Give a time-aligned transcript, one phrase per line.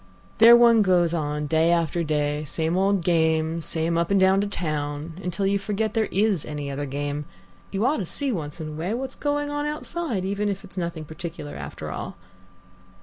[0.39, 4.47] There one goes on day after day, same old game, same up and down to
[4.47, 7.25] town, until you forget there is any other game.
[7.69, 10.85] You ought to see once in a way what's going on outside, if it's only
[10.87, 12.17] nothing particular after all."